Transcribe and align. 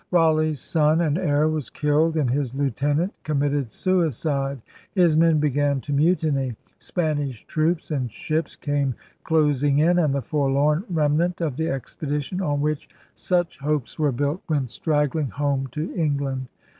Raleigh's 0.09 0.59
son 0.59 0.99
and 1.01 1.15
heir 1.15 1.47
was 1.47 1.69
killed 1.69 2.17
and 2.17 2.27
his 2.31 2.55
lieutenant 2.55 3.13
committed 3.23 3.69
suicide. 3.71 4.59
His 4.95 5.15
men 5.15 5.37
began 5.39 5.79
to 5.81 5.93
mutiny. 5.93 6.55
Spanish 6.79 7.45
troops 7.45 7.91
and 7.91 8.11
ships 8.11 8.55
came 8.55 8.95
closing 9.23 9.77
in; 9.77 9.99
and 9.99 10.11
the 10.11 10.23
forlorn 10.23 10.85
remnant 10.89 11.39
of 11.39 11.55
the 11.55 11.69
expedition 11.69 12.41
on 12.41 12.61
which 12.61 12.89
such 13.13 13.59
hopes 13.59 13.99
were 13.99 14.11
built 14.11 14.41
went 14.49 14.71
straggling 14.71 15.29
home 15.29 15.67
to 15.67 15.93
England. 15.93 16.47